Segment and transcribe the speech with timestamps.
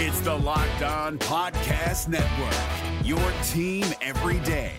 [0.00, 2.54] It's the Locked On Podcast Network,
[3.04, 3.18] your
[3.48, 4.76] team every day.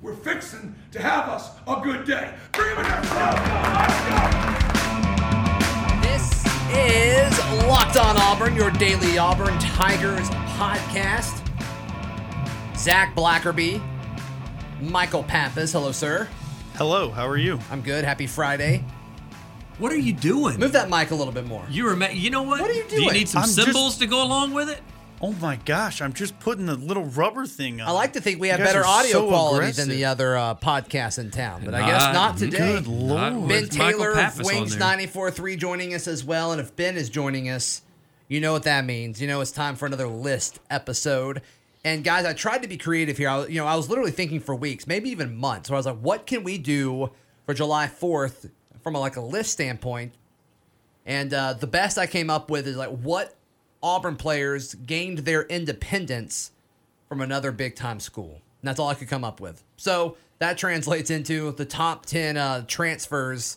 [0.00, 2.32] We're fixing to have us a good day.
[2.52, 3.02] Bring him in there.
[3.02, 4.16] Let's go.
[6.08, 11.46] This is Locked On Auburn, your daily Auburn Tigers podcast.
[12.78, 13.82] Zac Blackerby,
[14.80, 15.72] Michael Pappas.
[15.72, 16.26] Hello, sir.
[16.76, 17.58] Hello, how are you?
[17.70, 18.06] I'm good.
[18.06, 18.82] Happy Friday.
[19.80, 20.58] What are you doing?
[20.60, 21.64] Move that mic a little bit more.
[21.70, 22.60] You were, you know what?
[22.60, 23.00] What are you doing?
[23.00, 24.80] Do you need some I'm just- cymbals to go along with it?
[25.22, 27.88] Oh my gosh, I'm just putting the little rubber thing on.
[27.88, 29.86] I like to think we have better audio so quality aggressive.
[29.88, 32.56] than the other uh, podcasts in town, but I guess Not- not today.
[32.56, 33.46] Good lord.
[33.48, 34.96] Ben Taylor of Wings there.
[34.96, 36.52] 94.3 joining us as well.
[36.52, 37.82] And if Ben is joining us,
[38.28, 39.20] you know what that means.
[39.20, 41.42] You know it's time for another list episode.
[41.84, 43.28] And guys, I tried to be creative here.
[43.28, 45.86] I, you know, I was literally thinking for weeks, maybe even months, where I was
[45.86, 47.10] like, what can we do
[47.44, 48.50] for July 4th
[48.82, 50.12] from a, like a list standpoint?
[51.06, 53.34] And uh, the best I came up with is like what
[53.82, 56.52] Auburn players gained their independence
[57.08, 58.40] from another big time school.
[58.60, 59.62] And that's all I could come up with.
[59.76, 63.56] So that translates into the top 10 uh, transfers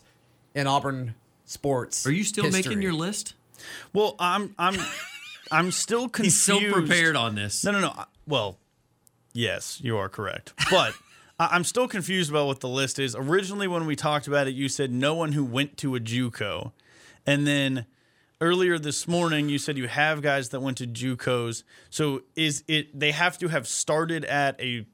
[0.54, 2.06] in Auburn sports.
[2.06, 3.34] Are you still making your list?
[3.92, 4.76] Well, I'm I'm
[5.50, 6.48] I'm still confused.
[6.48, 7.64] He's so prepared on this.
[7.64, 7.88] No, no, no.
[7.96, 8.56] I- Well,
[9.32, 10.52] yes, you are correct.
[10.70, 10.94] But I-
[11.38, 13.16] I'm still confused about what the list is.
[13.16, 16.72] Originally, when we talked about it, you said no one who went to a JUCO,
[17.26, 17.86] and then
[18.40, 21.64] earlier this morning you said you have guys that went to JUCOs.
[21.90, 24.86] So is it they have to have started at a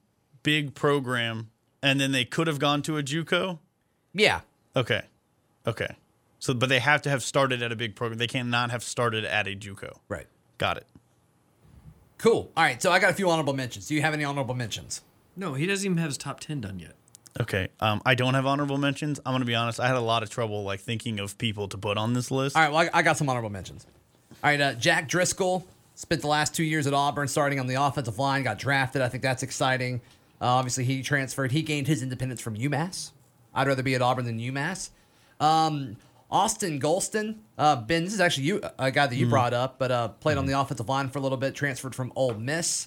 [0.42, 1.50] big program
[1.82, 3.58] and then they could have gone to a JUCO?
[4.12, 4.40] Yeah.
[4.76, 5.02] Okay.
[5.66, 5.96] Okay.
[6.38, 8.18] So, but they have to have started at a big program.
[8.18, 9.98] They cannot have started at a JUCO.
[10.08, 10.26] Right.
[10.58, 10.86] Got it.
[12.18, 12.50] Cool.
[12.56, 12.80] All right.
[12.80, 13.88] So I got a few honorable mentions.
[13.88, 15.02] Do you have any honorable mentions?
[15.36, 16.94] No, he doesn't even have his top 10 done yet.
[17.40, 17.68] Okay.
[17.78, 19.20] Um, I don't have honorable mentions.
[19.24, 19.78] I'm gonna be honest.
[19.78, 22.56] I had a lot of trouble like thinking of people to put on this list.
[22.56, 22.72] All right.
[22.72, 23.86] Well, I, I got some honorable mentions.
[24.42, 24.60] All right.
[24.60, 28.42] Uh, Jack Driscoll spent the last two years at Auburn, starting on the offensive line,
[28.42, 29.02] got drafted.
[29.02, 30.00] I think that's exciting.
[30.40, 31.52] Uh, obviously, he transferred.
[31.52, 33.12] He gained his independence from UMass.
[33.54, 34.90] I'd rather be at Auburn than UMass.
[35.38, 35.96] Um,
[36.30, 39.90] Austin Golston, uh, Ben, this is actually you, a guy that you brought up, but
[39.90, 42.86] uh, played on the offensive line for a little bit, transferred from Ole Miss.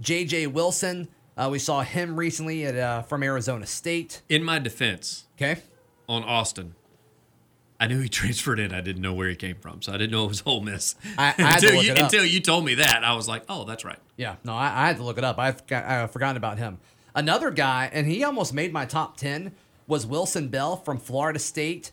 [0.00, 0.48] J.J.
[0.48, 4.22] Wilson, uh, we saw him recently at uh, from Arizona State.
[4.28, 5.60] In my defense Okay.
[6.08, 6.74] on Austin,
[7.78, 8.72] I knew he transferred in.
[8.72, 10.94] I didn't know where he came from, so I didn't know it was Ole Miss.
[11.18, 13.98] I- I until, you, until you told me that, I was like, oh, that's right.
[14.16, 15.38] Yeah, no, I, I had to look it up.
[15.38, 16.78] I've got, I've forgotten about him.
[17.14, 19.52] Another guy, and he almost made my top 10,
[19.86, 21.90] was Wilson Bell from Florida State.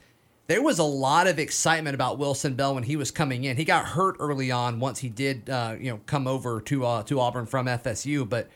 [0.47, 3.55] There was a lot of excitement about Wilson Bell when he was coming in.
[3.55, 7.03] He got hurt early on once he did, uh, you know, come over to uh,
[7.03, 8.27] to Auburn from FSU.
[8.27, 8.49] But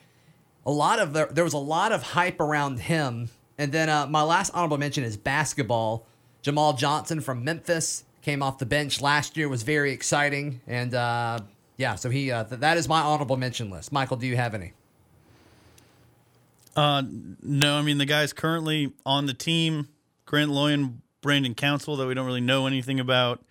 [0.68, 3.30] a lot of there, there was a lot of hype around him.
[3.58, 6.06] And then uh, my last honorable mention is basketball.
[6.44, 11.40] Jamal Johnson from Memphis came off the bench last year, was very exciting, and uh,
[11.78, 13.92] yeah, so he uh, th- that is my honorable mention list.
[13.92, 14.74] Michael, do you have any?
[16.76, 17.04] Uh,
[17.42, 19.88] no, I mean the guys currently on the team:
[20.26, 23.42] Grant Loyan, Brandon Council, that we don't really know anything about.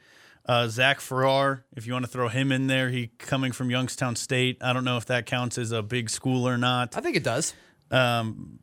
[0.49, 4.15] Uh, Zach Farrar, if you want to throw him in there, he coming from Youngstown
[4.15, 4.59] State.
[4.61, 6.97] I don't know if that counts as a big school or not.
[6.97, 7.53] I think it does.
[7.91, 8.61] Um,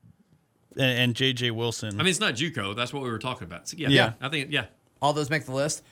[0.77, 1.95] and, and JJ Wilson.
[1.95, 2.75] I mean, it's not JUCO.
[2.75, 3.67] That's what we were talking about.
[3.67, 4.13] So, yeah, Yeah.
[4.21, 4.65] I think, yeah.
[5.01, 5.83] All those make the list.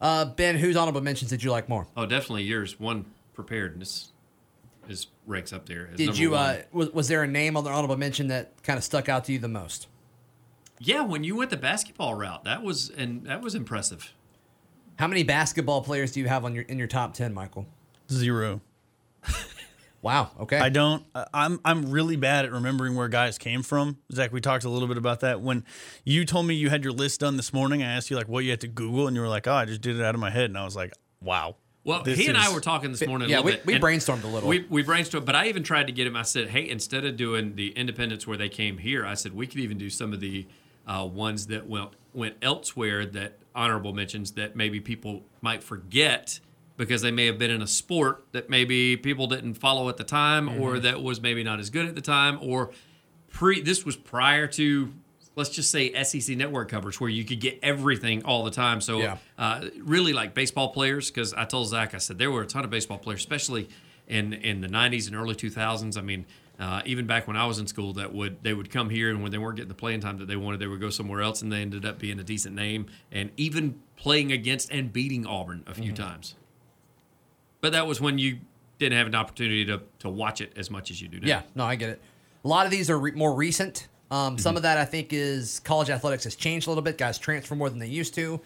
[0.00, 1.88] Uh, ben, whose honorable mentions did you like more?
[1.96, 2.78] Oh, definitely yours.
[2.78, 4.12] One preparedness
[4.88, 5.88] is ranks up there.
[5.92, 6.36] as Did you?
[6.36, 9.24] Uh, was, was there a name on the honorable mention that kind of stuck out
[9.24, 9.88] to you the most?
[10.78, 14.14] Yeah, when you went the basketball route, that was and that was impressive.
[15.00, 17.66] How many basketball players do you have on your in your top ten, Michael?
[18.12, 18.60] Zero.
[20.02, 20.30] Wow.
[20.40, 20.58] Okay.
[20.58, 21.04] I don't.
[21.14, 23.96] I- I'm I'm really bad at remembering where guys came from.
[24.12, 25.64] Zac, we talked a little bit about that when
[26.04, 27.82] you told me you had your list done this morning.
[27.82, 29.64] I asked you like what you had to Google, and you were like, "Oh, I
[29.64, 32.26] just did it out of my head," and I was like, "Wow." Well, This he
[32.28, 33.28] and I were talking this morning.
[33.28, 34.48] A yeah, little we- bit, we brainstormed a little.
[34.50, 36.14] We, we brainstormed, but I even tried to get him.
[36.16, 39.46] I said, "Hey, instead of doing the independents where they came here, I said we
[39.46, 40.46] could even do some of the
[40.92, 46.40] uh, ones that went went elsewhere that honorable mentions that maybe people might forget
[46.76, 50.04] because they may have been in a sport that maybe people didn't follow at the
[50.04, 50.82] time, or Mm-hmm.
[50.82, 52.70] that was maybe not as good at the time, or
[53.30, 53.60] pre.
[53.60, 54.92] This was prior to."
[55.36, 58.80] Let's just say SEC network coverage where you could get everything all the time.
[58.80, 59.16] So Yeah.
[59.38, 62.64] uh, really like baseball players because I told Zac I said there were a ton
[62.64, 63.68] of baseball players, especially
[64.08, 65.96] in in the '90s and early 2000s.
[65.96, 66.26] I mean,
[66.60, 69.22] uh, even back when I was in school, that would they would come here and
[69.22, 71.40] when they weren't getting the playing time that they wanted, they would go somewhere else,
[71.40, 75.64] and they ended up being a decent name and even playing against and beating Auburn
[75.66, 76.34] a few times.
[77.62, 78.38] But that was when you
[78.78, 81.26] didn't have an opportunity to to watch it as much as you do now.
[81.26, 82.02] Yeah, no, I get it.
[82.44, 83.88] A lot of these are re- more recent.
[84.10, 86.98] Um, Some of that I think is college athletics has changed a little bit.
[86.98, 88.40] Guys transfer more than they used to.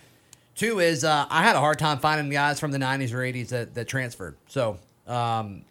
[0.55, 3.49] Two is uh, I had a hard time finding guys from the 90s or 80s
[3.49, 4.37] that, that transferred.
[4.47, 5.65] So um,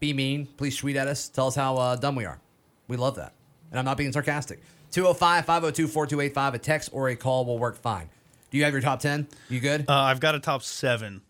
[0.00, 0.46] be mean.
[0.56, 1.28] Please tweet at us.
[1.28, 2.40] Tell us how uh, dumb we are.
[2.88, 3.32] We love that.
[3.70, 4.60] And I'm not being sarcastic.
[4.90, 6.54] 205 502 4285.
[6.54, 8.08] A text or a call will work fine.
[8.50, 9.28] Do you have your top 10?
[9.48, 9.84] You good?
[9.88, 11.22] Uh, I've got a top seven.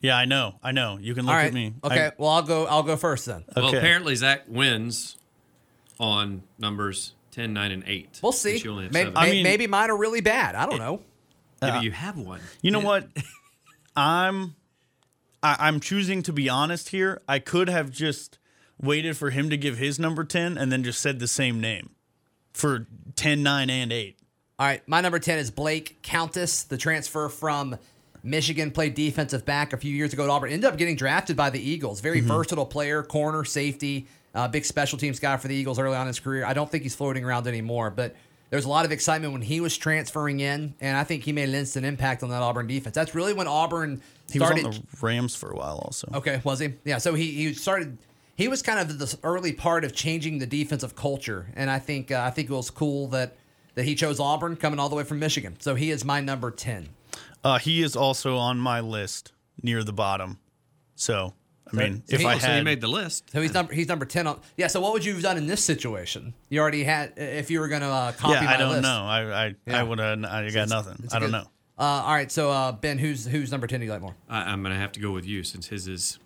[0.00, 0.54] Yeah, I know.
[0.62, 0.98] I know.
[1.00, 1.48] You can look All right.
[1.48, 1.74] at me.
[1.82, 2.06] Okay.
[2.06, 2.66] I- well, I'll go.
[2.66, 3.44] I'll go first then.
[3.56, 5.16] Well, apparently Zac wins
[5.98, 8.20] on numbers 10, 9, and 8.
[8.22, 8.58] We'll see.
[8.58, 9.16] You only have Maybe, seven.
[9.16, 10.54] I mean- maybe mine are really bad.
[10.54, 11.00] I don't know.
[11.62, 12.40] Maybe you have one.
[12.60, 13.08] You know what?
[13.96, 14.54] I'm
[15.46, 17.22] I, I'm choosing to be honest here.
[17.28, 18.38] I could have just
[18.82, 21.90] waited for him to give his number 10 and then just said the same name
[22.52, 24.18] for 10, 9, and 8.
[24.58, 27.78] All right, my number 10 is Blake Countess, the transfer from
[28.24, 30.50] Michigan, played defensive back a few years ago at Auburn.
[30.50, 32.00] Ended up getting drafted by the Eagles.
[32.00, 36.02] Very versatile player, corner, safety, uh, big special teams guy for the Eagles early on
[36.02, 36.44] in his career.
[36.44, 38.16] I don't think he's floating around anymore, but
[38.50, 41.48] there's a lot of excitement when he was transferring in, and I think he made
[41.48, 42.94] an instant impact on that Auburn defense.
[42.94, 44.02] That's really when Auburn
[44.32, 44.66] He started.
[44.66, 46.08] was on the Rams for a while also.
[46.14, 46.74] Okay, was he?
[46.84, 46.98] Yeah.
[46.98, 47.98] So he he started.
[48.34, 52.10] He was kind of the early part of changing the defensive culture, and I think
[52.10, 53.36] uh, I think it was cool that
[53.76, 55.56] that he chose Auburn, coming all the way from Michigan.
[55.60, 56.88] So he is my number ten.
[57.44, 59.32] Uh, he is also on my list
[59.62, 60.38] near the bottom.
[60.96, 61.34] So,
[61.72, 63.30] I mean, so if he- I so he made the list.
[63.30, 64.40] So he's number he's number ten on.
[64.56, 64.66] Yeah.
[64.66, 66.34] So what would you have done in this situation?
[66.48, 68.82] You already had if you were going to uh, copy Yeah, my I don't list.
[68.82, 68.88] know.
[69.04, 69.80] I I, Yeah.
[69.80, 71.00] I would have I got nothing.
[71.04, 71.48] It's a I don't good- know.
[71.78, 72.30] Uh, all right.
[72.32, 73.80] So uh, Ben, who's who's number ten?
[73.80, 74.14] Do you like more?
[74.28, 76.18] I, I'm going to have to go with you since his is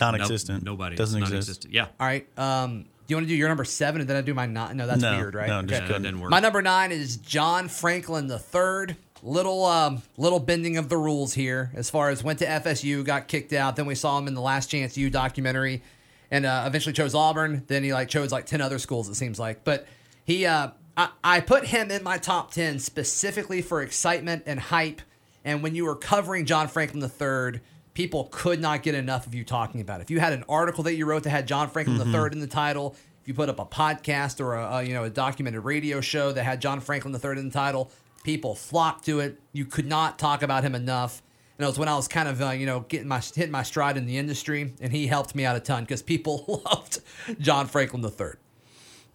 [0.00, 0.64] Non-existent.
[0.64, 1.32] No, nobody doesn't exist.
[1.32, 1.74] non-existent.
[1.74, 1.86] Yeah.
[2.00, 2.26] All right.
[2.38, 4.76] Um, do you want to do your number seven and then I do my nine?
[4.76, 5.46] No, that's No, weird, right?
[5.48, 6.02] no, just couldn't.
[6.02, 6.30] didn't work.
[6.30, 8.96] My number nine is John Franklin the third.
[9.22, 13.26] Little um, little bending of the rules here as far as went to FSU, got
[13.28, 13.74] kicked out.
[13.76, 15.82] Then we saw him in the Last Chance U documentary,
[16.30, 17.62] and uh, eventually chose Auburn.
[17.66, 19.08] Then he like chose like ten other schools.
[19.08, 19.86] It seems like, but
[20.26, 25.02] he uh, I, I put him in my top ten specifically for excitement and hype.
[25.44, 27.60] And when you were covering John Franklin the third,
[27.92, 30.04] people could not get enough of you talking about it.
[30.04, 32.40] If you had an article that you wrote that had John Franklin the third in
[32.40, 35.64] the title, if you put up a podcast or a, a you know a documented
[35.64, 37.90] radio show that had John Franklin the third in the title,
[38.22, 39.40] people flocked to it.
[39.52, 41.22] You could not talk about him enough.
[41.56, 43.62] And it was when I was kind of uh, you know getting my hitting my
[43.62, 47.00] stride in the industry, and he helped me out a ton because people loved
[47.38, 48.38] John Franklin the third.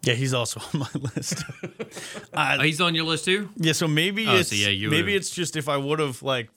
[0.02, 1.44] Yeah, he's also on my list.
[2.34, 3.50] Oh, he's on your list too?
[3.56, 5.98] yeah, so maybe Oh, it's so yeah, you maybe would've- it's just if I would
[5.98, 6.48] have like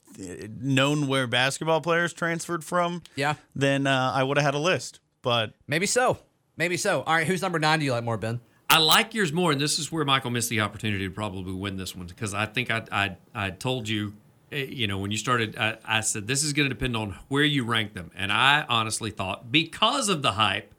[0.60, 3.34] known where basketball players transferred from, Yeah.
[3.54, 5.00] then uh, I would have had a list.
[5.22, 6.18] But Maybe so.
[6.56, 7.02] Maybe so.
[7.02, 7.78] All right, who's number nine?
[7.80, 8.40] Do you like more, Ben?
[8.70, 11.76] I like yours more, and this is where Michael missed the opportunity to probably win
[11.76, 14.14] this one because I think I I, I told you,
[14.52, 17.16] eh, you know, when you started, I, I said this is going to depend on
[17.28, 20.73] where you rank them, and I honestly thought because of the hype,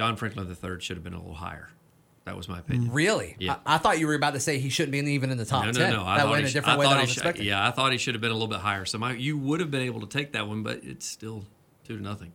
[0.00, 1.68] John Franklin III should have been a little higher.
[2.24, 2.90] That was my opinion.
[2.90, 3.36] Really?
[3.38, 3.56] Yeah.
[3.66, 5.66] I, I thought you were about to say he shouldn't be even in the top
[5.66, 5.92] No, no, ten.
[5.92, 6.04] no.
[6.06, 7.16] I that thought went he a sh- different I way than I he was sh-
[7.18, 7.44] expecting.
[7.46, 8.86] Yeah, I thought he should have been a little bit higher.
[8.86, 11.44] So my, you would have been able to take that one, but it's still
[11.86, 12.32] two to nothing.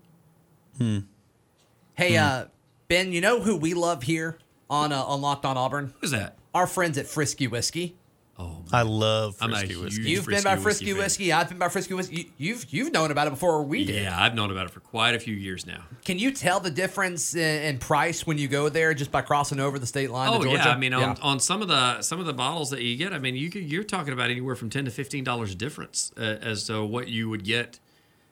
[0.77, 2.23] Hey, Hmm.
[2.23, 2.43] uh,
[2.87, 4.37] Ben, you know who we love here
[4.69, 5.93] on uh, on Locked On Auburn?
[6.01, 6.37] Who's that?
[6.53, 7.95] Our friends at Frisky Whiskey.
[8.37, 10.09] Oh, I love I'm a Frisky huge- whiskey.
[10.09, 10.97] You've been Frisky by Frisky fan.
[10.97, 11.31] Whiskey.
[11.33, 12.15] I've been by Frisky Whiskey.
[12.15, 14.03] You, you've you've known about it before we did.
[14.03, 15.83] yeah, I've known about it for quite a few years now.
[16.03, 19.61] Can you tell the difference in, in price when you go there just by crossing
[19.61, 20.27] over the state line?
[20.33, 20.63] Oh to Georgia?
[20.65, 23.13] yeah, I mean on, on some of the some of the bottles that you get,
[23.13, 26.21] I mean you could, you're talking about anywhere from ten to fifteen dollars difference uh,
[26.41, 27.79] as to what you would get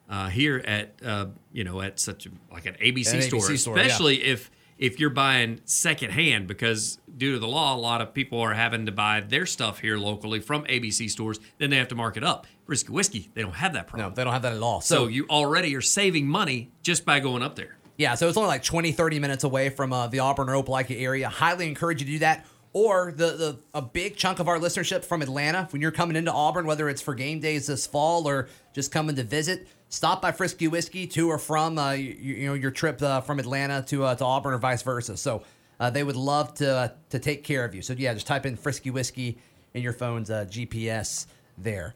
[0.09, 3.57] uh, here at uh, you know at such a, like an ABC, An store, ABC
[3.57, 3.83] store, yeah.
[3.85, 4.51] especially if
[4.83, 8.85] if you're buying secondhand because due to the law, a lot of people are having
[8.85, 11.39] to buy their stuff here locally from ABC stores.
[11.57, 12.47] Then they have to mark it up.
[12.65, 14.09] Frisky whiskey, they don't have that problem.
[14.09, 14.81] no, they don't have that at all.
[14.81, 17.77] so So, you already are saving money just by going up there.
[17.97, 20.99] yeah, so it's only like 20, 30 minutes away from uh, the Auburn or Opelika
[21.01, 21.29] area.
[21.29, 22.45] Highly encourage you to do that.
[22.73, 26.33] Or the, the a big chunk of our listenership from Atlanta, when you're coming into
[26.33, 30.31] Auburn, whether it's for game days this fall or just coming to visit, stop by
[30.31, 34.03] Frisky Whiskey to or from uh, you, you know your trip uh, from Atlanta to
[34.03, 35.15] uh, to Auburn or vice versa.
[35.15, 35.43] So
[35.79, 37.81] uh, they would love to uh, to take care of you.
[37.81, 39.37] So yeah, just type in Frisky Whiskey
[39.73, 41.93] in your phone's uh, GPS there.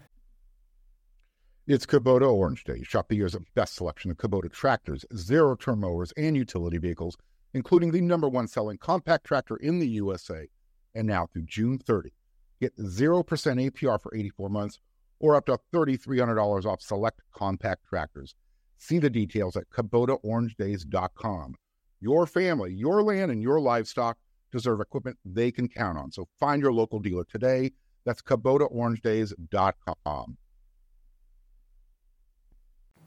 [1.65, 2.81] It's Kubota Orange Day.
[2.83, 7.17] Shop the year's best selection of Kubota tractors, zero turn mowers, and utility vehicles,
[7.53, 10.47] including the number one selling compact tractor in the USA.
[10.95, 12.13] And now through June 30,
[12.61, 14.79] get 0% APR for 84 months
[15.19, 18.35] or up to $3,300 off select compact tractors.
[18.77, 21.55] See the details at KubotaOrangeDays.com.
[21.99, 24.19] Your family, your land, and your livestock
[24.51, 26.11] deserve equipment they can count on.
[26.11, 27.71] So find your local dealer today.
[28.05, 30.37] That's KubotaOrangeDays.com.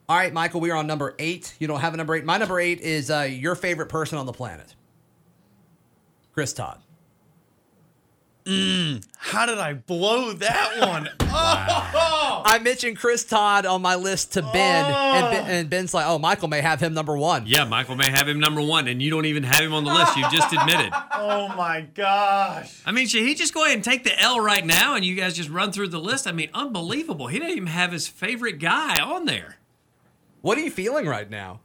[0.08, 1.54] All right, Michael, we are on number eight.
[1.60, 2.24] You don't have a number eight.
[2.24, 4.74] My number eight is uh, your favorite person on the planet,
[6.32, 6.82] Chris Todd.
[8.47, 11.09] How did I blow that one?
[11.20, 16.06] Oh, I mentioned Chris Todd on my list to Ben, and, ben, and Ben's like,
[16.06, 19.00] "Oh, Michael may have him number one." Yeah, Michael may have him number one, and
[19.00, 20.16] you don't even have him on the list.
[20.16, 20.92] You just admitted.
[21.14, 22.80] oh my gosh.
[22.87, 25.14] I mean, should he just go ahead and take the L right now, and you
[25.14, 26.26] guys just run through the list?
[26.26, 27.26] I mean, unbelievable.
[27.28, 29.56] He didn't even have his favorite guy on there.
[30.40, 31.61] What are you feeling right now?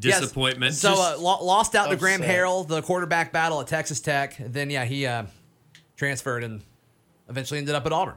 [0.00, 0.20] Yes.
[0.20, 0.74] Disappointment.
[0.74, 2.20] So uh, lo- lost out to Graham.
[2.20, 4.36] Harrell, the quarterback battle at Texas Tech.
[4.38, 5.24] Then yeah, he uh,
[6.00, 6.62] transferred and
[7.28, 8.16] eventually ended up at Auburn.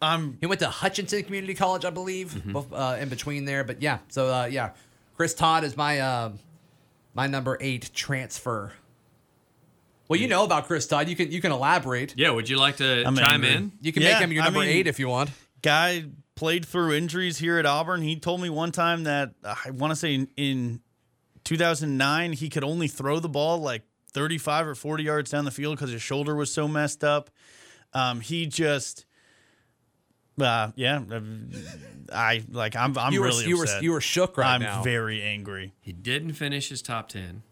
[0.00, 2.52] I'm He went to Hutchinson Community College, I believe, Mm-hmm.
[2.52, 3.64] both, uh, in between there.
[3.64, 4.70] But yeah, so uh, yeah,
[5.16, 6.32] Chris Todd is my uh,
[7.14, 8.72] my number eight transfer.
[10.06, 11.08] Well, you know about Chris Todd.
[11.08, 12.14] You can you can elaborate.
[12.16, 13.54] yeah, would you like to I'm chime angry.
[13.54, 13.72] in?
[13.82, 15.30] You can Yeah, make him your I number mean- eight if you want.
[15.62, 16.04] guy
[16.36, 18.00] played through injuries here at Auburn.
[18.02, 20.80] He told me one time that uh, I want to say in, in
[21.42, 25.76] 2009 he could only throw the ball like 35 or 40 yards down the field
[25.76, 27.30] because his shoulder was so messed up.
[27.94, 29.06] Um, he just,
[30.40, 31.20] uh, yeah, uh,
[32.12, 32.76] I like.
[32.76, 32.96] I'm.
[32.98, 34.82] I'm you were really you were you were shook right I'm now.
[34.82, 35.72] very angry.
[35.80, 37.42] He didn't finish his top ten.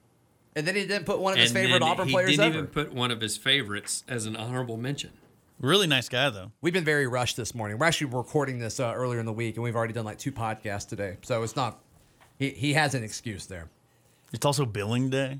[0.55, 2.45] and then he didn't put one of his and favorite then Auburn he players didn't
[2.47, 2.55] ever.
[2.59, 5.11] even put one of his favorites as an honorable mention.
[5.59, 6.53] Really nice guy though.
[6.61, 7.79] We've been very rushed this morning.
[7.79, 10.33] We're actually recording this uh, earlier in the week, and we've already done like two
[10.33, 11.17] podcasts today.
[11.23, 11.81] So it's not.
[12.39, 13.69] He he has an excuse there.
[14.33, 15.39] It's also billing day,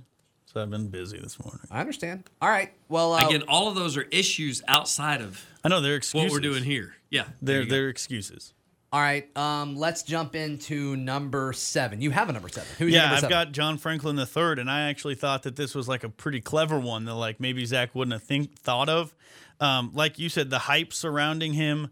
[0.57, 1.61] so I've been busy this morning.
[1.71, 2.25] I understand.
[2.41, 2.73] All right.
[2.89, 6.31] Well, uh, Again, all of those are issues outside of I know they're excuses.
[6.31, 6.95] what we're doing here.
[7.11, 8.55] Yeah, They're they're excuses.
[8.91, 9.29] all right.
[9.37, 12.01] Um, let's jump into number seven.
[12.01, 12.69] You have a number seven.
[12.79, 15.75] Who's Yeah, number I've got John Franklin the third, and I actually thought that this
[15.75, 19.15] was like a pretty clever one that like maybe Zac wouldn't have think thought of.
[19.61, 21.91] Um, like you said, the hype surrounding him,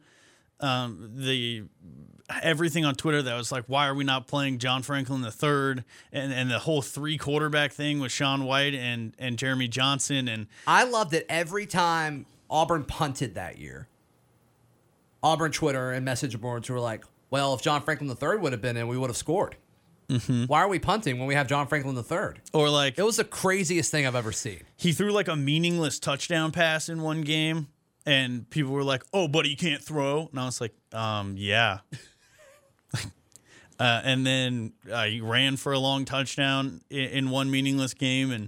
[0.61, 1.64] um, the
[2.42, 5.84] everything on Twitter that was like, why are we not playing John Franklin the third,
[6.12, 10.46] and and the whole three quarterback thing with Sean White and and Jeremy Johnson, and
[10.66, 13.88] I loved it every time Auburn punted that year.
[15.22, 18.62] Auburn Twitter and message boards were like, "Well, if John Franklin the third would have
[18.62, 19.56] been in, we would have scored.
[20.08, 20.44] Mm-hmm.
[20.44, 23.24] Why are we punting when we have John Franklin III?" or like It was the
[23.24, 24.60] craziest thing I've ever seen.
[24.76, 27.68] he threw like a meaningless touchdown pass in one game
[28.06, 31.78] and people were like oh but he can't throw and i was like um yeah
[33.78, 38.30] uh, and then uh, he ran for a long touchdown in, in one meaningless game.
[38.30, 38.44] And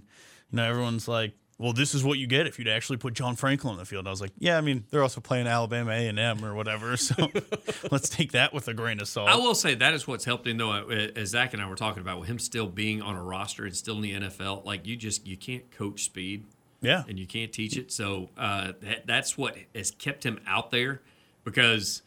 [0.51, 3.35] you know everyone's like well this is what you get if you'd actually put john
[3.35, 4.01] franklin on the field.
[4.01, 6.97] And i was like yeah i mean they're also playing alabama a&m or whatever.
[6.97, 7.15] So
[7.91, 9.29] let's take that with a grain of salt.
[9.29, 10.71] I will say that is what's helped him though.
[10.73, 13.65] uh, As Zach and I were talking about, with him still being on a roster
[13.65, 16.45] and still in the NFL, like you just you can't coach speed.
[16.83, 17.05] Yeah.
[17.09, 17.91] And you can't teach it.
[17.91, 21.01] So uh, that, that's what has kept him out there
[21.43, 22.03] because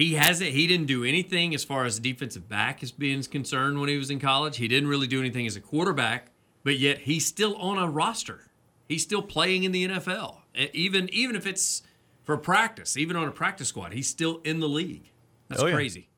[0.00, 0.50] he hasn't.
[0.50, 4.10] He didn't do anything as far as defensive back is being concerned when he was
[4.10, 4.56] in college.
[4.58, 6.30] He didn't really do anything as a quarterback,
[6.64, 8.48] but yet he's still on a roster.
[8.88, 10.38] He's still playing in the NFL,
[10.72, 11.82] even even if it's
[12.24, 13.92] for practice, even on a practice squad.
[13.92, 15.10] He's still in the league.
[15.48, 15.74] That's Oh, yeah.
[15.74, 16.08] crazy.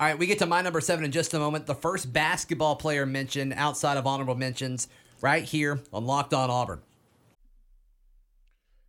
[0.00, 1.66] All right, we get to my number seven in just a moment.
[1.66, 4.88] The first basketball player mentioned outside of honorable mentions,
[5.20, 6.80] right here on Locked On Auburn.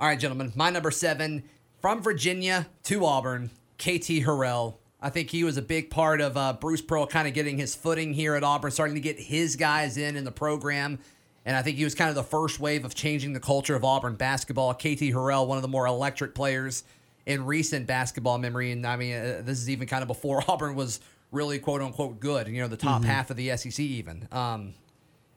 [0.00, 1.42] All right, gentlemen, my number seven
[1.80, 4.76] from Virginia to Auburn, KT Harrell.
[5.02, 7.74] I think he was a big part of uh, Bruce Pearl kind of getting his
[7.74, 11.00] footing here at Auburn, starting to get his guys in in the program.
[11.44, 13.82] And I think he was kind of the first wave of changing the culture of
[13.82, 14.72] Auburn basketball.
[14.72, 16.84] KT Harrell, one of the more electric players
[17.26, 18.70] in recent basketball memory.
[18.70, 21.00] And I mean, uh, this is even kind of before Auburn was
[21.32, 24.28] really quote unquote good, you know, the top half of the SEC even.
[24.30, 24.74] Um,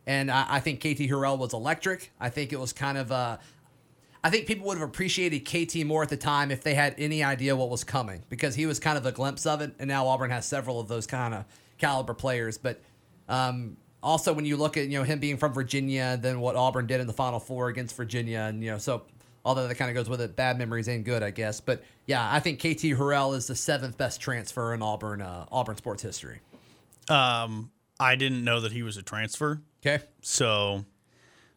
[0.06, 2.12] and I, I think KT Harrell was electric.
[2.20, 3.38] I think it was kind of uh,
[4.24, 7.24] I think people would have appreciated KT more at the time if they had any
[7.24, 9.74] idea what was coming because he was kind of a glimpse of it.
[9.80, 11.46] And now Auburn has several of those kind of
[11.80, 12.58] caliber players.
[12.60, 12.82] But
[13.28, 16.86] um, also, when you look at you know him being from Virginia, then what Auburn
[16.88, 19.04] did in the Final Four against Virginia, and you know so
[19.44, 21.60] although that kind of goes with it, bad memories ain't good, I guess.
[21.62, 25.78] But yeah, I think KT Harrell is the seventh best transfer in Auburn uh, Auburn
[25.78, 26.40] sports history.
[27.10, 30.04] um i didn't know that he was a transfer Okay.
[30.22, 30.86] so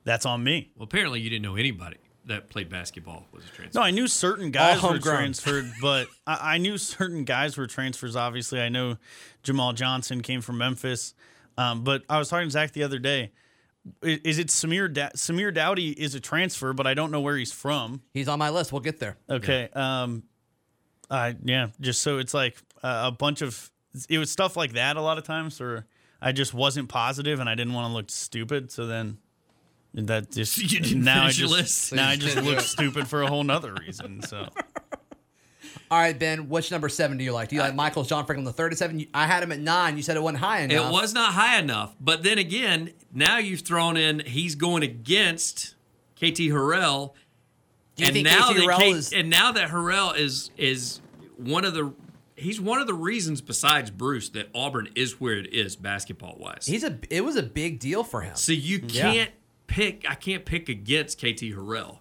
[0.04, 3.78] that's on me Well, apparently you didn't know anybody that played basketball was a transfer.
[3.78, 5.16] No, I knew certain guys were homegrown.
[5.16, 8.16] transferred, but I, I knew certain guys were transfers.
[8.16, 8.96] Obviously, I know
[9.42, 11.14] Jamal Johnson came from Memphis,
[11.58, 13.32] um, but I was talking to Zac the other day.
[14.02, 17.36] i- is it Samir da- Samir Doughty is a transfer, but I don't know where
[17.36, 18.02] he's from.
[18.12, 18.72] He's on my list.
[18.72, 19.16] We'll get there.
[19.28, 19.68] Okay.
[19.74, 20.22] Um,
[21.10, 23.70] I yeah, just so it's like a, a bunch of
[24.08, 25.86] it was stuff like that a lot of times, or
[26.22, 28.72] I just wasn't positive and I didn't want to look stupid.
[28.72, 29.18] So then
[29.94, 33.44] that just You didn't now I just now I just look stupid for a whole
[33.44, 34.22] nother reason.
[34.22, 34.48] So
[35.90, 36.48] All right, Ben.
[36.48, 37.50] Which number seven do you like?
[37.50, 39.06] Do you like Michael's John Franklin the third at seven?
[39.14, 39.96] I had him at nine.
[39.96, 40.88] You said it wasn't high enough.
[40.88, 41.94] It was not high enough.
[42.00, 45.74] But then again, now you've thrown in he's going against
[46.16, 47.12] KT Harrell.
[48.00, 49.12] And now KT that Harrell Kate- is?
[49.12, 51.00] and now that Harrell is is
[51.36, 51.92] one of the
[52.34, 56.66] he's one of the reasons besides Bruce that Auburn is where it is basketball wise.
[56.66, 56.98] He's a.
[57.10, 58.34] It was a big deal for him.
[58.34, 59.30] So you can't
[59.66, 60.04] pick.
[60.08, 61.98] I can't pick against KT Harrell.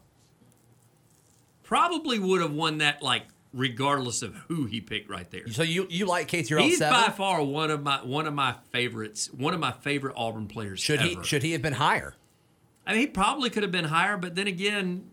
[1.63, 5.47] Probably would have won that like regardless of who he picked right there.
[5.49, 6.99] So you you like KT Harrell He's seven?
[7.01, 9.31] by far one of my one of my favorites.
[9.31, 10.79] One of my favorite Auburn players.
[10.79, 12.15] should he should he have been higher?
[12.85, 15.09] I mean, he probably could have been higher, but then again,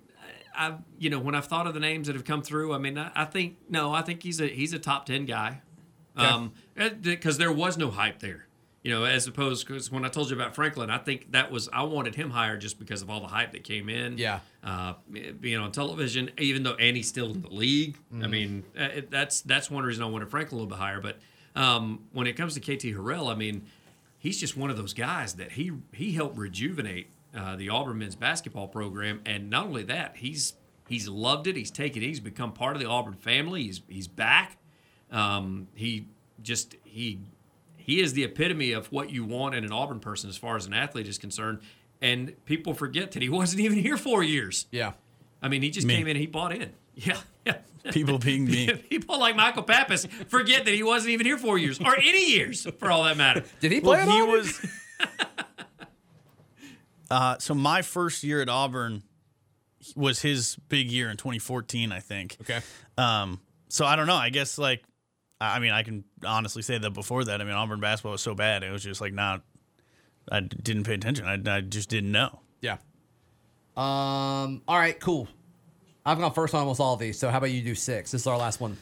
[0.55, 2.99] I you know when I've thought of the names that have come through, I mean,
[2.99, 5.61] I, I think no, I think he's a he's a top ten guy,
[6.17, 6.53] um,
[7.03, 8.47] because there was no hype there,
[8.83, 11.69] you know, as opposed because when I told you about Franklin, I think that was
[11.73, 14.41] I wanted him higher just because of all the hype that came in, Yeah.
[14.65, 14.95] uh,
[15.41, 17.97] being on television, even though Andy's still in the league.
[18.11, 18.31] I Mm-hmm.
[18.31, 21.19] mean, uh, it, that's that's one reason I wanted Franklin a little bit higher, but
[21.55, 23.67] um, when it comes to KT Harrell, I mean
[24.19, 28.17] he's just one of those guys that he he helped rejuvenate uh, the Auburn men's
[28.17, 30.55] basketball program, and not only that, he's
[30.89, 31.55] he's loved it.
[31.57, 32.07] He's taken it.
[32.07, 33.65] He's become part of the Auburn family.
[33.65, 34.57] He's he's back.
[35.11, 36.07] Um, he
[36.43, 37.19] just he
[37.91, 40.67] he is the epitome of what you want in an Auburn person as far as
[40.67, 41.59] an athlete is concerned.
[42.01, 44.67] And people forget that he wasn't even here four years.
[44.71, 44.93] Yeah.
[45.43, 45.97] I mean, he just Me.
[45.97, 46.11] came in.
[46.11, 46.71] and He bought in.
[46.95, 47.57] Yeah, yeah.
[47.93, 48.67] people being me.
[48.91, 52.67] People like Michael Pappas forget that he wasn't even here four years or any years
[52.79, 53.43] for all that matter.
[53.61, 54.37] Did he play Well, at he Auburn?
[54.37, 54.67] was.
[57.11, 59.03] uh, so my first year at Auburn
[59.97, 62.37] was his big year in 2014, I think.
[62.43, 62.61] Okay.
[62.99, 64.15] Um, so I don't know.
[64.17, 64.83] I guess like,
[65.41, 68.35] I mean, I can honestly say that before that, I mean, Auburn basketball was so
[68.35, 69.43] bad, it was just like not.
[70.31, 71.25] I didn't pay attention.
[71.27, 72.41] I, I just didn't know.
[72.61, 72.77] Yeah.
[73.77, 74.63] Um.
[74.69, 74.99] All right.
[75.01, 75.29] Cool.
[76.05, 77.19] I've gone first on almost all of these.
[77.19, 78.13] So how about you do six?
[78.13, 78.77] This is our last one.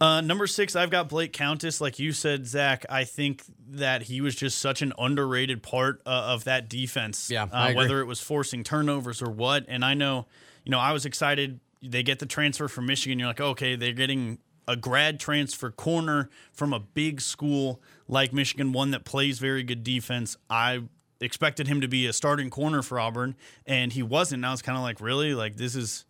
[0.00, 1.80] Uh, number six, I've got Blake Countess.
[1.80, 6.10] Like you said, Zac, I think that he was just such an underrated part uh,
[6.10, 7.30] of that defense.
[7.30, 9.64] Yeah, uh, whether it was forcing turnovers or what.
[9.68, 10.26] And I know,
[10.64, 11.60] you know, I was excited.
[11.82, 13.18] They get the transfer from Michigan.
[13.18, 18.72] You're like, okay, they're getting a grad transfer corner from a big school like Michigan,
[18.72, 20.36] one that plays very good defense.
[20.50, 20.82] I
[21.20, 24.42] expected him to be a starting corner for Auburn, and he wasn't.
[24.42, 25.34] Now it's kind of like, really?
[25.34, 26.04] Like this is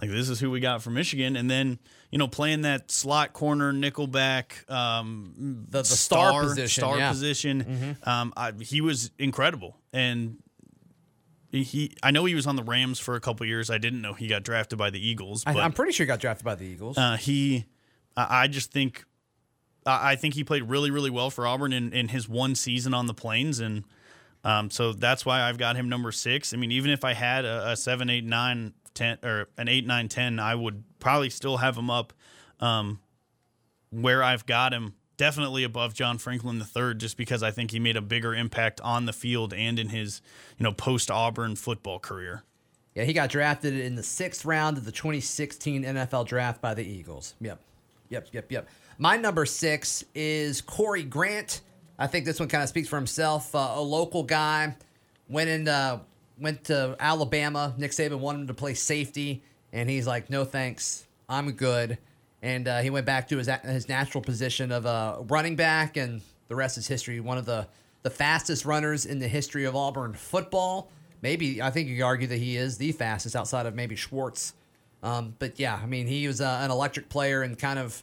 [0.00, 1.36] like this is who we got from Michigan.
[1.36, 1.78] And then
[2.10, 7.04] you know playing that slot corner, nickelback, um, The- the star position, star yeah.
[7.04, 7.12] Mm-hmm.
[7.12, 7.96] position.
[8.04, 10.38] Um, I, he was incredible, and
[11.52, 11.94] he.
[12.02, 13.70] I know he was on the Rams for a couple years.
[13.70, 15.42] I didn't know he got drafted by the Eagles.
[15.46, 16.96] I, But I'm pretty sure he got drafted by the Eagles.
[16.98, 17.64] uh, he,
[18.28, 19.04] I just think,
[19.86, 23.06] I think he played really, really well for Auburn in, in his one season on
[23.06, 23.84] the Plains, and
[24.44, 26.54] um, so that's why I've got him number six.
[26.54, 29.86] I mean, even if I had a, a seven, eight, nine, ten, or an eight,
[29.86, 32.12] nine, ten, I would probably still have him up
[32.60, 33.00] um,
[33.90, 34.94] where I've got him.
[35.16, 39.04] Definitely above John Franklin III, just because I think he made a bigger impact on
[39.04, 40.22] the field and in his,
[40.56, 42.42] you know, post Auburn football career.
[42.94, 46.82] yeah, he got drafted in the sixth round of the 2016 NFL draft by the
[46.82, 47.34] Eagles.
[47.38, 47.60] Yep.
[48.10, 48.28] Yep.
[48.32, 48.52] Yep.
[48.52, 48.68] Yep.
[48.98, 51.62] My number six is Corey Grant.
[51.98, 53.54] I think this one kind of speaks for himself.
[53.54, 54.74] Uh, a local guy
[55.28, 56.00] went in, uh,
[56.38, 57.74] went to Alabama.
[57.78, 59.42] Nick Saban wanted him to play safety,
[59.72, 61.98] and he's like, "No thanks, I'm good."
[62.42, 66.20] And uh, he went back to his his natural position of a running back, and
[66.48, 67.20] the rest is history.
[67.20, 67.68] One of the
[68.02, 70.90] the fastest runners in the history of Auburn football.
[71.22, 74.54] Maybe I think you could argue that he is the fastest outside of maybe Schwartz.
[75.02, 78.02] Um, but yeah, I mean, he was uh, an electric player and kind of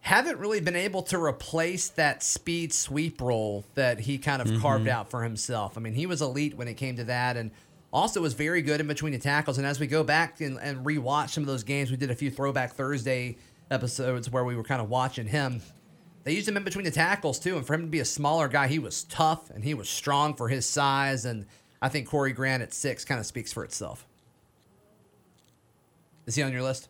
[0.00, 4.88] haven't really been able to replace that speed sweep role that he kind of carved
[4.88, 5.76] out for himself.
[5.76, 7.50] I mean, he was elite when it came to that, and
[7.92, 9.58] also was very good in between the tackles.
[9.58, 12.14] And as we go back and, and rewatch some of those games, we did a
[12.14, 13.36] few Throwback Thursday
[13.70, 15.60] episodes where we were kind of watching him.
[16.24, 18.48] They used him in between the tackles too, and for him to be a smaller
[18.48, 21.24] guy, he was tough and he was strong for his size.
[21.24, 21.46] And
[21.80, 24.06] I think Corey Grant at six kind of speaks for itself.
[26.28, 26.88] Is he on your list?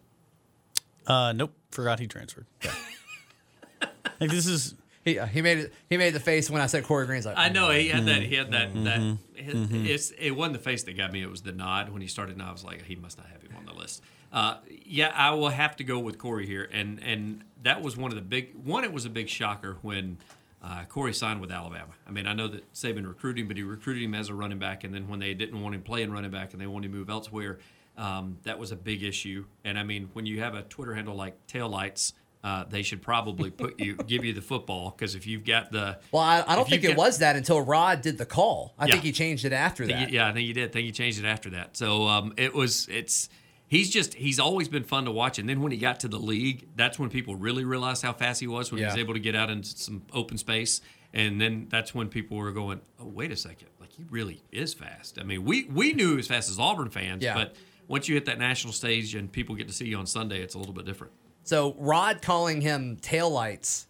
[1.06, 2.44] Uh, nope, forgot he transferred.
[4.20, 4.74] like this is
[5.04, 5.72] He, uh, he made it.
[5.88, 8.06] He made the face when I said Corey Green's like I know he had Mm-hmm.
[8.06, 8.22] that.
[8.22, 8.74] He had that.
[8.84, 11.22] That his, it's, it wasn't the face that got me.
[11.22, 12.32] It was the nod when he started.
[12.32, 14.02] And I was like, he must not have him on the list.
[14.32, 18.10] Uh, yeah, I will have to go with Corey here, and and that was one
[18.10, 18.84] of the big one.
[18.84, 20.18] It was a big shocker when
[20.62, 21.92] Uh, Corey signed with Alabama.
[22.06, 24.58] I mean, I know that Saban recruited him, but he recruited him as a running
[24.58, 26.98] back, and then when they didn't want him playing running back and they wanted to
[26.98, 27.58] move elsewhere,
[27.98, 29.44] um, that was a big issue.
[29.64, 32.12] And I mean, when you have a Twitter handle like Taillights,
[32.44, 35.98] uh, they should probably put you give you the football because if you've got the
[36.12, 38.74] Well, I, I don't think it was that until Rod did the call.
[38.78, 38.92] I Yeah.
[38.92, 40.10] think he changed it after that.
[40.10, 40.70] yeah, I think he did.
[40.70, 41.76] I think he changed it after that.
[41.76, 42.86] So um, it was.
[42.88, 43.28] It's.
[43.66, 44.14] He's just.
[44.14, 45.38] He's always been fun to watch.
[45.40, 48.40] And then when he got to the league, that's when people really realized how fast
[48.40, 48.70] he was.
[48.72, 50.80] When he was able to get out into some open space,
[51.12, 53.68] and then that's when people were going, "Oh, wait a second!
[53.80, 56.88] Like he really is fast." I mean, we we knew he was fast as Auburn
[56.88, 57.34] fans, Yeah.
[57.34, 57.56] but
[57.88, 60.54] once you hit that national stage and people get to see you on Sunday, it's
[60.54, 61.12] a little bit different.
[61.42, 63.86] So Rod calling him taillights,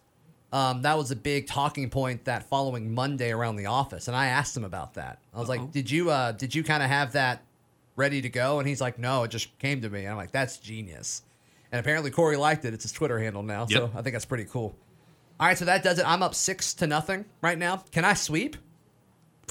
[0.51, 4.27] um, that was a big talking point that following Monday around the office, and I
[4.27, 5.19] asked him about that.
[5.33, 7.43] I was like, "Did you uh, did you kind of have that
[7.95, 10.31] ready to go?" And he's like, "No, it just came to me." And I'm like,
[10.31, 11.21] "That's genius."
[11.71, 12.73] And apparently Corey liked it.
[12.73, 14.75] It's his Twitter handle now, so I think that's pretty cool.
[15.39, 16.07] All right, so that does it.
[16.07, 17.83] I'm up six to nothing right now.
[17.91, 18.57] Can I sweep?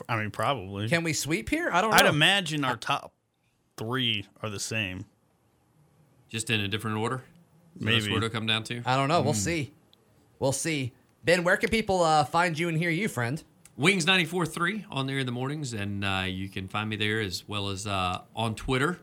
[0.09, 0.89] I mean, probably.
[0.89, 1.71] Can we sweep here?
[1.73, 1.97] I don't know.
[1.97, 3.13] I'd imagine our top
[3.79, 5.07] three are the same.
[6.29, 7.23] Just in a different order.
[7.77, 8.09] Is that Maybe.
[8.09, 8.83] where it'll come down to.
[8.85, 9.23] I don't know.
[9.23, 9.39] We'll Hmm.
[9.39, 9.73] see.
[10.39, 10.93] We'll see.
[11.25, 13.43] Ben, where can people uh, find you and hear you, friend?
[13.77, 17.47] Wings 94.3 on there in the mornings, and uh, you can find me there as
[17.49, 18.99] well as uh, on Twitter.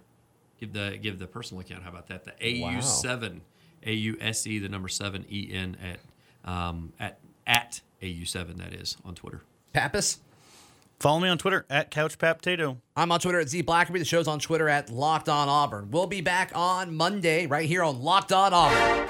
[0.60, 1.84] Give the give the personal account.
[1.84, 2.24] How about that?
[2.26, 3.42] The AU7,
[3.86, 8.58] AUSE, E, the number seven EN at um, at at AU7.
[8.58, 9.42] That is on Twitter.
[9.74, 10.20] Pappas?
[11.00, 12.78] Follow me on Twitter at CouchPapTato.
[12.96, 14.00] I'm on Twitter at Z Blackerby.
[14.00, 15.92] The show's on Twitter at Locked On Auburn.
[15.92, 19.06] We'll be back on Monday right here on Locked On Auburn.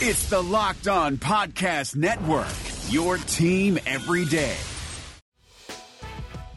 [0.00, 2.46] It's the Locked On Podcast Network,
[2.88, 4.56] your team every day.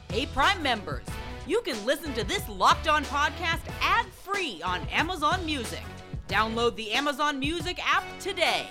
[0.09, 1.03] Hey, Prime members,
[1.47, 5.83] you can listen to this Locked On podcast ad free on Amazon Music.
[6.27, 8.67] Download the Amazon Music app today.